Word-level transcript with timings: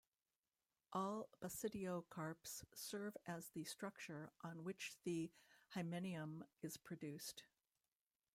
All 0.93 1.29
basidiocarps 1.43 2.65
serve 2.73 3.15
as 3.27 3.49
the 3.49 3.65
structure 3.65 4.31
on 4.43 4.63
which 4.63 4.93
the 5.03 5.31
hymenium 5.75 6.41
is 6.63 6.75
produced. 6.75 7.43